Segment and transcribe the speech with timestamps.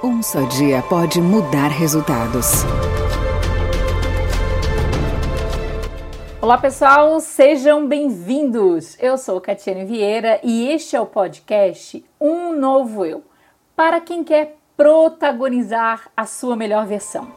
[0.00, 2.62] Um só dia pode mudar resultados.
[6.40, 8.96] Olá pessoal, sejam bem-vindos.
[9.00, 13.24] Eu sou Catiane Vieira e este é o podcast Um Novo Eu
[13.74, 17.32] para quem quer protagonizar a sua melhor versão.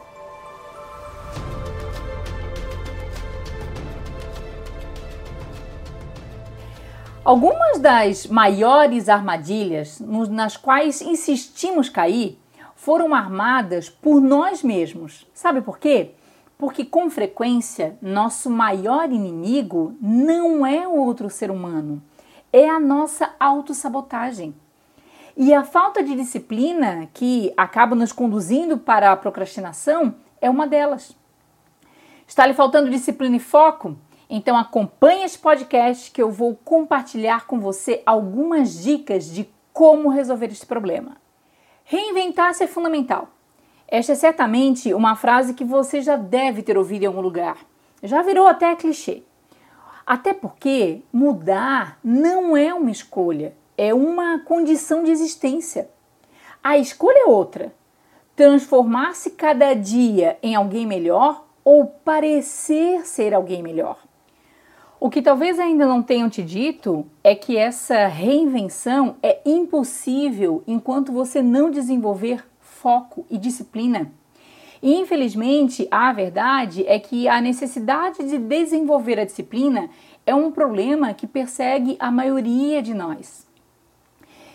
[7.24, 12.38] Algumas das maiores armadilhas nas quais insistimos cair
[12.82, 15.24] foram armadas por nós mesmos.
[15.32, 16.10] Sabe por quê?
[16.58, 22.02] Porque com frequência nosso maior inimigo não é o outro ser humano,
[22.52, 24.52] é a nossa autossabotagem.
[25.36, 31.16] E a falta de disciplina que acaba nos conduzindo para a procrastinação é uma delas.
[32.26, 33.96] Está lhe faltando disciplina e foco?
[34.28, 40.46] Então acompanhe este podcast que eu vou compartilhar com você algumas dicas de como resolver
[40.46, 41.22] este problema.
[41.84, 43.28] Reinventar-se é fundamental.
[43.88, 47.58] Esta é certamente uma frase que você já deve ter ouvido em algum lugar.
[48.02, 49.22] Já virou até clichê.
[50.06, 55.88] Até porque mudar não é uma escolha, é uma condição de existência.
[56.62, 57.72] A escolha é outra:
[58.34, 63.98] transformar-se cada dia em alguém melhor ou parecer ser alguém melhor.
[65.04, 71.10] O que talvez ainda não tenham te dito é que essa reinvenção é impossível enquanto
[71.10, 74.12] você não desenvolver foco e disciplina.
[74.80, 79.90] E infelizmente, a verdade é que a necessidade de desenvolver a disciplina
[80.24, 83.44] é um problema que persegue a maioria de nós.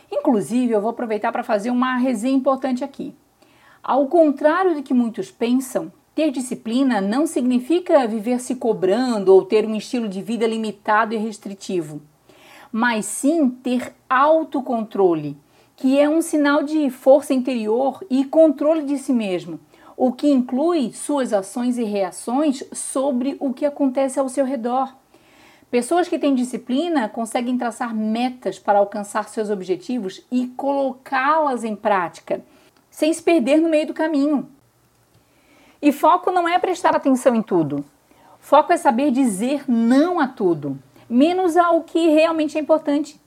[0.09, 3.13] Inclusive, eu vou aproveitar para fazer uma resenha importante aqui.
[3.83, 9.67] Ao contrário do que muitos pensam, ter disciplina não significa viver se cobrando ou ter
[9.67, 12.01] um estilo de vida limitado e restritivo,
[12.71, 15.37] mas sim ter autocontrole,
[15.75, 19.59] que é um sinal de força interior e controle de si mesmo,
[19.95, 24.91] o que inclui suas ações e reações sobre o que acontece ao seu redor.
[25.69, 32.43] Pessoas que têm disciplina conseguem traçar metas para alcançar seus objetivos e colocá-las em prática,
[32.89, 34.56] sem se perder no meio do caminho.
[35.81, 37.85] E foco não é prestar atenção em tudo.
[38.39, 40.77] Foco é saber dizer não a tudo,
[41.09, 43.19] menos ao que realmente é importante.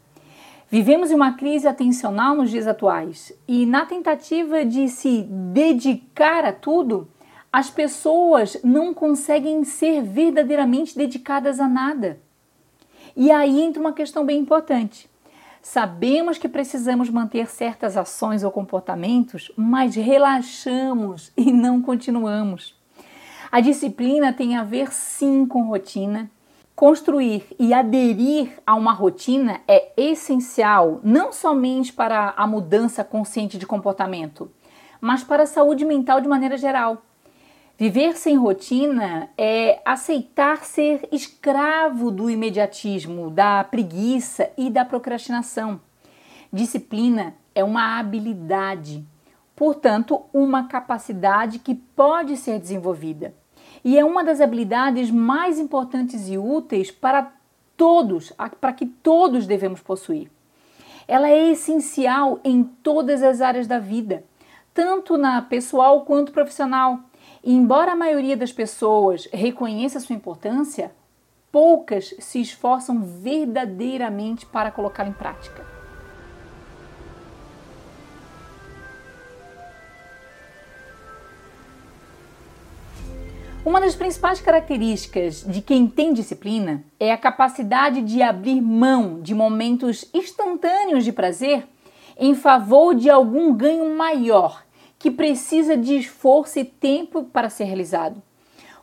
[0.70, 6.52] Vivemos em uma crise atencional nos dias atuais e, na tentativa de se dedicar a
[6.52, 7.08] tudo,
[7.52, 12.20] as pessoas não conseguem ser verdadeiramente dedicadas a nada.
[13.16, 15.09] E aí entra uma questão bem importante.
[15.62, 22.74] Sabemos que precisamos manter certas ações ou comportamentos, mas relaxamos e não continuamos.
[23.52, 26.30] A disciplina tem a ver sim com rotina.
[26.74, 33.66] Construir e aderir a uma rotina é essencial não somente para a mudança consciente de
[33.66, 34.50] comportamento,
[34.98, 37.02] mas para a saúde mental de maneira geral.
[37.80, 45.80] Viver sem rotina é aceitar ser escravo do imediatismo, da preguiça e da procrastinação.
[46.52, 49.02] Disciplina é uma habilidade,
[49.56, 53.32] portanto, uma capacidade que pode ser desenvolvida.
[53.82, 57.32] E é uma das habilidades mais importantes e úteis para
[57.78, 58.30] todos,
[58.60, 60.30] para que todos devemos possuir.
[61.08, 64.22] Ela é essencial em todas as áreas da vida,
[64.74, 67.00] tanto na pessoal quanto profissional
[67.42, 70.92] e embora a maioria das pessoas reconheça sua importância,
[71.50, 75.64] poucas se esforçam verdadeiramente para colocá-la em prática.
[83.62, 89.34] Uma das principais características de quem tem disciplina é a capacidade de abrir mão de
[89.34, 91.66] momentos instantâneos de prazer
[92.16, 94.62] em favor de algum ganho maior
[95.00, 98.22] que precisa de esforço e tempo para ser realizado.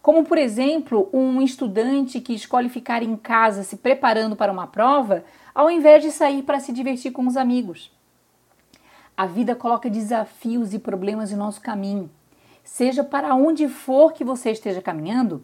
[0.02, 5.24] Como, por exemplo, um estudante que escolhe ficar em casa se preparando para uma prova,
[5.54, 7.92] ao invés de sair para se divertir com os amigos.
[9.16, 12.10] A vida coloca desafios e problemas em nosso caminho,
[12.64, 15.44] seja para onde for que você esteja caminhando,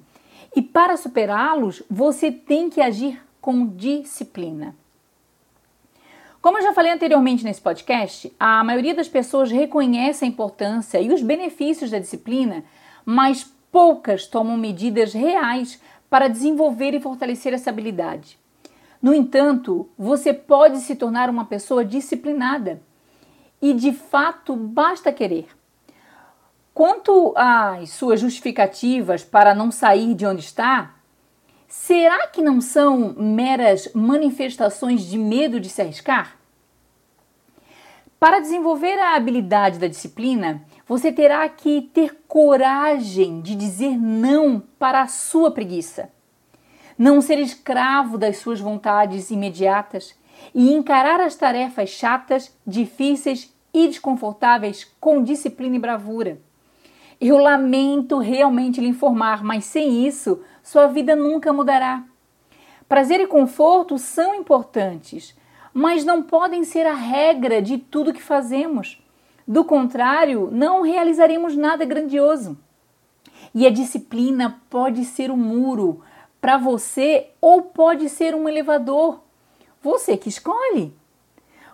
[0.55, 4.75] e para superá-los, você tem que agir com disciplina.
[6.43, 11.13] Como eu já falei anteriormente nesse podcast, a maioria das pessoas reconhece a importância e
[11.13, 12.65] os benefícios da disciplina,
[13.05, 18.37] mas poucas tomam medidas reais para desenvolver e fortalecer essa habilidade.
[19.01, 22.81] No entanto, você pode se tornar uma pessoa disciplinada
[23.61, 25.47] e de fato basta querer.
[26.73, 30.93] Quanto às suas justificativas para não sair de onde está,
[31.67, 36.37] Será que não são meras manifestações de medo de se arriscar?
[38.19, 45.01] Para desenvolver a habilidade da disciplina, você terá que ter coragem de dizer não para
[45.01, 46.09] a sua preguiça.
[46.97, 50.15] Não ser escravo das suas vontades imediatas
[50.55, 56.39] e encarar as tarefas chatas, difíceis e desconfortáveis com disciplina e bravura.
[57.19, 62.03] Eu lamento realmente lhe informar, mas sem isso, sua vida nunca mudará.
[62.87, 65.37] Prazer e conforto são importantes,
[65.73, 69.03] mas não podem ser a regra de tudo que fazemos.
[69.45, 72.57] Do contrário, não realizaremos nada grandioso.
[73.53, 76.01] E a disciplina pode ser um muro
[76.39, 79.21] para você ou pode ser um elevador.
[79.81, 80.95] Você que escolhe.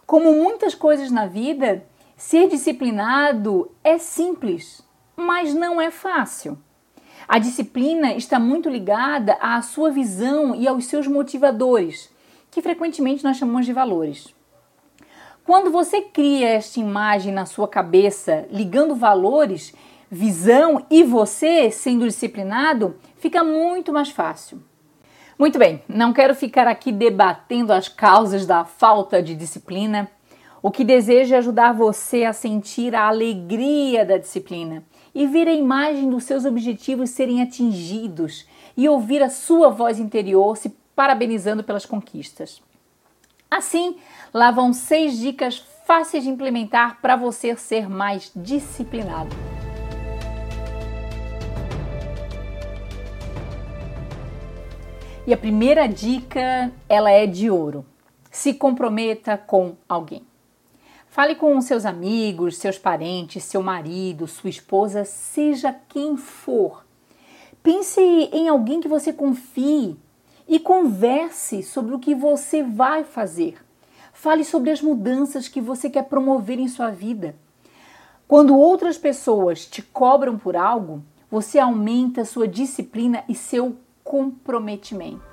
[0.05, 1.85] Como muitas coisas na vida,
[2.17, 4.83] ser disciplinado é simples,
[5.15, 6.57] mas não é fácil.
[7.31, 12.09] A disciplina está muito ligada à sua visão e aos seus motivadores,
[12.49, 14.33] que frequentemente nós chamamos de valores.
[15.45, 19.75] Quando você cria esta imagem na sua cabeça, ligando valores,
[20.09, 24.63] visão e você sendo disciplinado, fica muito mais fácil.
[25.37, 30.09] Muito bem, não quero ficar aqui debatendo as causas da falta de disciplina.
[30.63, 35.53] O que desejo é ajudar você a sentir a alegria da disciplina e ver a
[35.53, 38.45] imagem dos seus objetivos serem atingidos
[38.75, 42.61] e ouvir a sua voz interior se parabenizando pelas conquistas.
[43.49, 43.95] Assim,
[44.33, 49.35] lá vão seis dicas fáceis de implementar para você ser mais disciplinado.
[55.25, 57.85] E a primeira dica, ela é de ouro.
[58.31, 60.28] Se comprometa com alguém.
[61.09, 66.85] Fale com seus amigos, seus parentes, seu marido, sua esposa, seja quem for.
[67.63, 69.97] Pense em alguém que você confie
[70.47, 73.57] e converse sobre o que você vai fazer.
[74.13, 77.35] Fale sobre as mudanças que você quer promover em sua vida.
[78.27, 85.28] Quando outras pessoas te cobram por algo, você aumenta sua disciplina e seu comprometimento.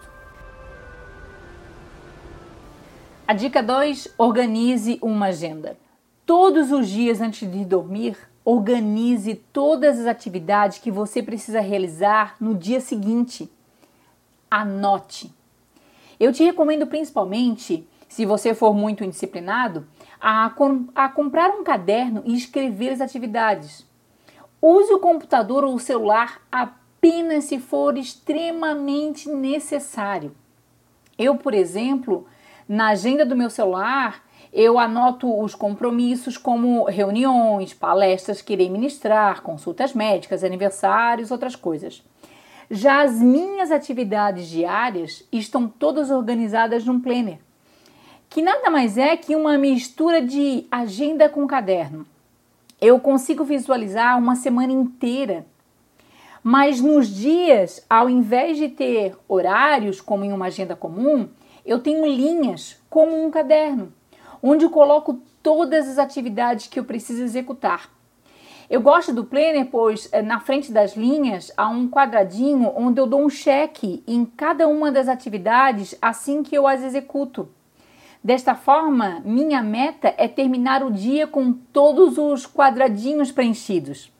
[3.28, 5.76] A dica 2: organize uma agenda.
[6.24, 12.54] Todos os dias antes de dormir, organize todas as atividades que você precisa realizar no
[12.54, 13.50] dia seguinte.
[14.48, 15.34] Anote.
[16.20, 19.88] Eu te recomendo principalmente, se você for muito indisciplinado,
[20.20, 20.54] a,
[20.94, 23.84] a comprar um caderno e escrever as atividades.
[24.62, 30.32] Use o computador ou o celular apenas se for extremamente necessário.
[31.18, 32.24] Eu, por exemplo,
[32.68, 39.42] na agenda do meu celular, eu anoto os compromissos como reuniões, palestras que irei ministrar,
[39.42, 42.02] consultas médicas, aniversários, outras coisas.
[42.70, 47.38] Já as minhas atividades diárias estão todas organizadas num planner,
[48.28, 52.06] que nada mais é que uma mistura de agenda com caderno.
[52.80, 55.46] Eu consigo visualizar uma semana inteira.
[56.42, 61.28] Mas nos dias, ao invés de ter horários como em uma agenda comum,
[61.66, 63.92] eu tenho linhas como um caderno,
[64.42, 67.90] onde eu coloco todas as atividades que eu preciso executar.
[68.70, 73.06] Eu gosto do planner, pois eh, na frente das linhas há um quadradinho onde eu
[73.06, 77.48] dou um cheque em cada uma das atividades assim que eu as executo.
[78.22, 84.12] Desta forma, minha meta é terminar o dia com todos os quadradinhos preenchidos.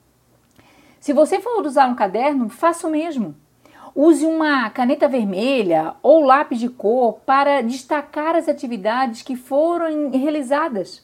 [1.01, 3.35] Se você for usar um caderno, faça o mesmo.
[3.99, 11.03] Use uma caneta vermelha ou lápis de cor para destacar as atividades que foram realizadas,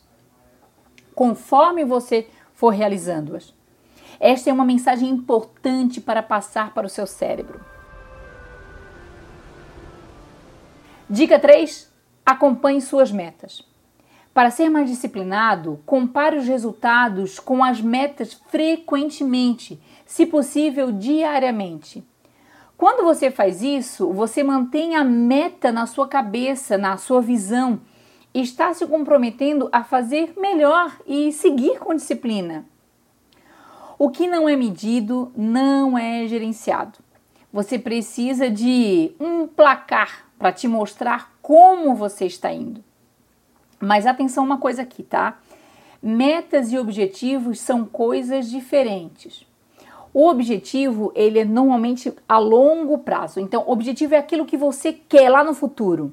[1.15, 3.55] conforme você for realizando-as.
[4.21, 7.63] Esta é uma mensagem importante para passar para o seu cérebro.
[11.09, 11.91] Dica 3:
[12.27, 13.67] acompanhe suas metas.
[14.35, 22.07] Para ser mais disciplinado, compare os resultados com as metas frequentemente, se possível diariamente.
[22.83, 27.81] Quando você faz isso, você mantém a meta na sua cabeça, na sua visão,
[28.35, 32.67] está se comprometendo a fazer melhor e seguir com disciplina.
[33.97, 36.99] O que não é medido não é gerenciado.
[37.53, 42.83] Você precisa de um placar para te mostrar como você está indo.
[43.79, 45.39] Mas atenção uma coisa aqui, tá?
[46.03, 49.47] Metas e objetivos são coisas diferentes.
[50.15, 53.41] O objetivo, ele é normalmente a longo prazo.
[53.41, 56.13] Então, o objetivo é aquilo que você quer lá no futuro.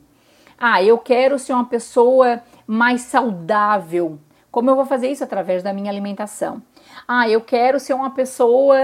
[0.58, 4.20] Ah, eu quero ser uma pessoa mais saudável.
[4.52, 6.62] Como eu vou fazer isso através da minha alimentação?
[7.08, 8.78] Ah, eu quero ser uma pessoa,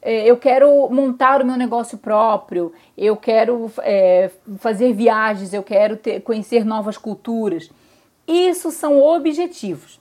[0.00, 5.96] eh, eu quero montar o meu negócio próprio, eu quero é, fazer viagens, eu quero
[5.96, 7.70] ter, conhecer novas culturas.
[8.26, 10.00] Isso são objetivos.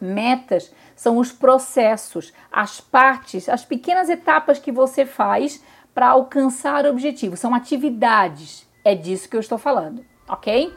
[0.00, 5.62] Metas são os processos, as partes, as pequenas etapas que você faz
[5.94, 7.36] para alcançar o objetivo.
[7.36, 8.66] São atividades.
[8.84, 10.74] É disso que eu estou falando, ok?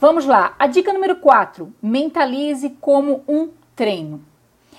[0.00, 0.54] Vamos lá.
[0.56, 4.24] A dica número 4: mentalize como um treino.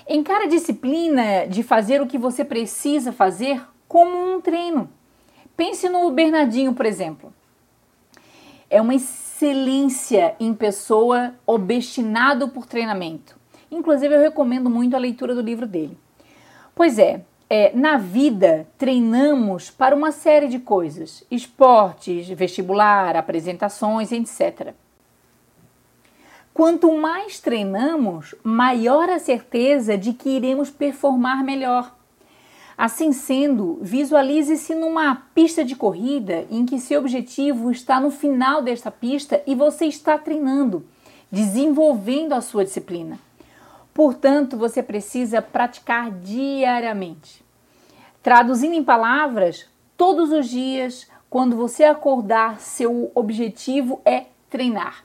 [0.08, 4.88] Encare a disciplina de fazer o que você precisa fazer como um treino.
[5.54, 7.30] Pense no Bernardinho, por exemplo.
[8.70, 8.94] É uma
[9.36, 13.36] excelência em pessoa obstinado por treinamento.
[13.70, 15.98] Inclusive, eu recomendo muito a leitura do livro dele.
[16.74, 24.72] Pois é, é, na vida treinamos para uma série de coisas: esportes, vestibular, apresentações, etc.
[26.54, 31.94] Quanto mais treinamos, maior a certeza de que iremos performar melhor.
[32.76, 38.90] Assim sendo, visualize-se numa pista de corrida em que seu objetivo está no final desta
[38.90, 40.84] pista e você está treinando,
[41.32, 43.18] desenvolvendo a sua disciplina.
[43.94, 47.42] Portanto, você precisa praticar diariamente.
[48.22, 49.66] Traduzindo em palavras,
[49.96, 55.02] todos os dias, quando você acordar, seu objetivo é treinar.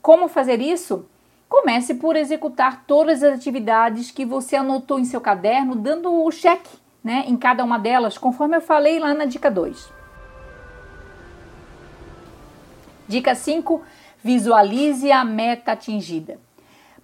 [0.00, 1.04] Como fazer isso?
[1.50, 6.83] Comece por executar todas as atividades que você anotou em seu caderno, dando o cheque
[7.04, 9.92] né, em cada uma delas, conforme eu falei lá na dica 2.
[13.06, 13.82] Dica 5:
[14.22, 16.40] visualize a meta atingida.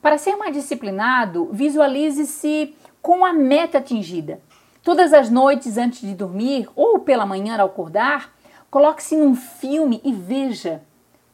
[0.01, 4.41] Para ser mais disciplinado, visualize-se com a meta atingida.
[4.83, 8.33] Todas as noites antes de dormir ou pela manhã ao acordar,
[8.71, 10.83] coloque-se num filme e veja,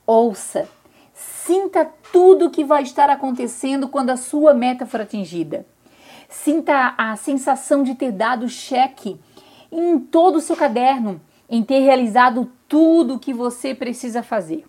[0.05, 0.69] ouça,
[1.15, 5.65] sinta tudo o que vai estar acontecendo quando a sua meta for atingida.
[6.29, 9.19] Sinta a sensação de ter dado cheque
[9.71, 14.65] em todo o seu caderno, em ter realizado tudo o que você precisa fazer.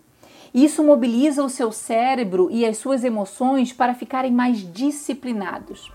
[0.54, 5.92] Isso mobiliza o seu cérebro e as suas emoções para ficarem mais disciplinados.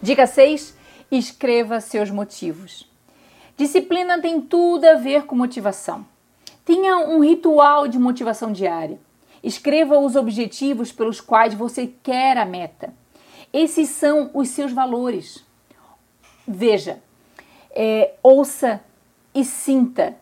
[0.00, 0.76] Dica 6:
[1.10, 2.90] escreva seus motivos.
[3.56, 6.04] Disciplina tem tudo a ver com motivação.
[6.64, 8.98] Tenha um ritual de motivação diária.
[9.42, 12.94] Escreva os objetivos pelos quais você quer a meta.
[13.52, 15.44] Esses são os seus valores.
[16.46, 17.02] Veja,
[17.70, 18.82] é, ouça
[19.34, 20.16] e sinta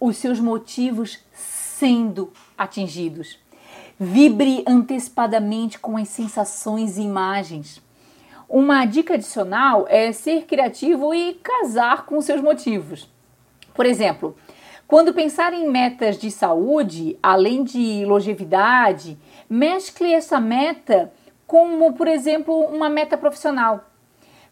[0.00, 3.38] os seus motivos sendo atingidos.
[3.98, 7.80] Vibre antecipadamente com as sensações e imagens.
[8.48, 13.08] Uma dica adicional é ser criativo e casar com seus motivos.
[13.74, 14.36] Por exemplo,
[14.92, 19.18] quando pensar em metas de saúde, além de longevidade,
[19.48, 21.10] mescle essa meta
[21.46, 23.86] como, por exemplo, uma meta profissional.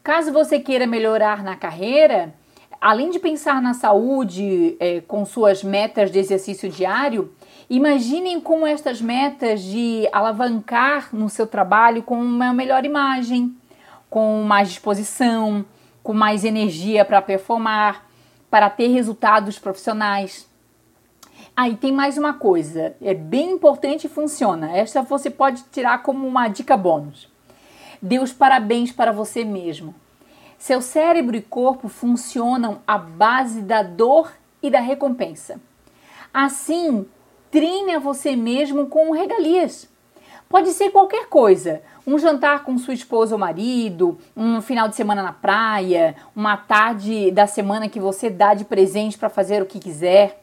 [0.03, 2.35] Caso você queira melhorar na carreira,
[2.81, 7.35] além de pensar na saúde é, com suas metas de exercício diário,
[7.69, 13.55] imaginem como estas metas de alavancar no seu trabalho com uma melhor imagem,
[14.09, 15.67] com mais disposição,
[16.03, 18.09] com mais energia para performar
[18.51, 20.49] para ter resultados profissionais.
[21.57, 24.77] Aí ah, tem mais uma coisa, é bem importante e funciona.
[24.77, 27.29] Esta você pode tirar como uma dica bônus.
[28.01, 29.95] Dê os parabéns para você mesmo.
[30.59, 35.61] Seu cérebro e corpo funcionam à base da dor e da recompensa.
[36.33, 37.07] Assim,
[37.51, 39.89] treine a você mesmo com regalias.
[40.51, 45.23] Pode ser qualquer coisa, um jantar com sua esposa ou marido, um final de semana
[45.23, 49.79] na praia, uma tarde da semana que você dá de presente para fazer o que
[49.79, 50.43] quiser.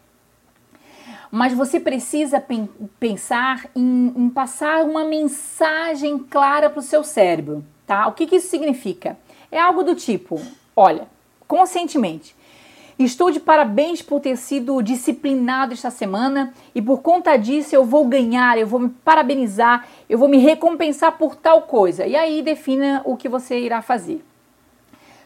[1.29, 7.61] Mas você precisa pen pensar em, em, passar uma mensagem clara para o seu cérebro,
[7.85, 8.07] tá?
[8.07, 9.17] O que, que isso significa?
[9.51, 10.41] É algo do tipo:
[10.73, 11.05] olha,
[11.45, 12.33] conscientemente,
[12.99, 18.07] Estou de parabéns por ter sido disciplinado esta semana e por conta disso eu vou
[18.07, 22.07] ganhar, eu vou me parabenizar, eu vou me recompensar por tal coisa.
[22.07, 24.25] E aí defina o que você irá fazer.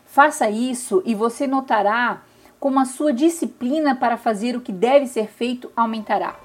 [0.05, 2.21] Faça isso e você notará
[2.59, 6.35] como a sua disciplina para fazer o que deve ser feito aumentará.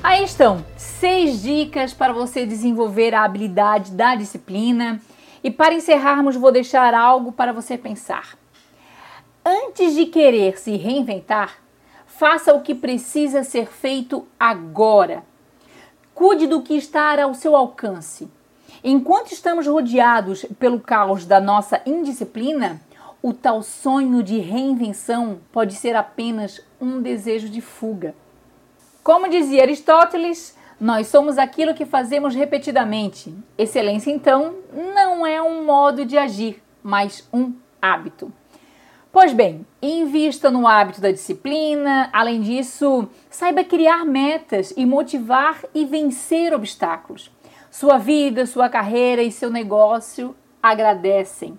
[0.00, 0.64] Aí estão
[0.98, 5.00] seis dicas para você desenvolver a habilidade da disciplina.
[5.44, 8.36] E para encerrarmos, vou deixar algo para você pensar.
[9.44, 11.58] Antes de querer se reinventar,
[12.04, 15.22] faça o que precisa ser feito agora.
[16.12, 18.28] Cuide do que está ao seu alcance.
[18.82, 22.80] Enquanto estamos rodeados pelo caos da nossa indisciplina,
[23.22, 28.16] o tal sonho de reinvenção pode ser apenas um desejo de fuga.
[29.02, 33.34] Como dizia Aristóteles, nós somos aquilo que fazemos repetidamente.
[33.56, 34.54] Excelência, então,
[34.94, 38.32] não é um modo de agir, mas um hábito.
[39.10, 42.08] Pois bem, invista no hábito da disciplina.
[42.12, 47.30] Além disso, saiba criar metas e motivar e vencer obstáculos.
[47.70, 51.58] Sua vida, sua carreira e seu negócio agradecem.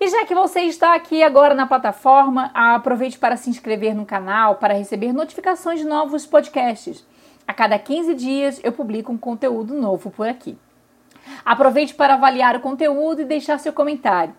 [0.00, 4.54] E já que você está aqui agora na plataforma, aproveite para se inscrever no canal
[4.54, 7.04] para receber notificações de novos podcasts.
[7.48, 10.58] A cada 15 dias eu publico um conteúdo novo por aqui.
[11.42, 14.34] Aproveite para avaliar o conteúdo e deixar seu comentário.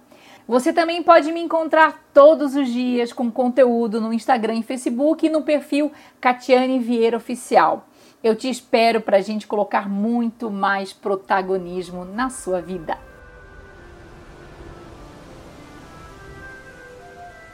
[0.48, 5.30] Você também pode me encontrar todos os dias com conteúdo no Instagram e Facebook e
[5.30, 7.88] no perfil Catiane Vieira Oficial.
[8.24, 12.96] Eu te espero para a gente colocar muito mais protagonismo na sua vida.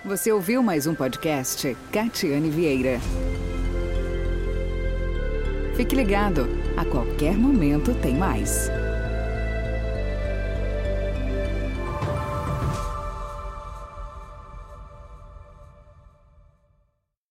[0.04, 3.00] Você ouviu mais um podcast Catiane Vieira.
[5.76, 8.72] Fique ligado, a qualquer momento tem mais.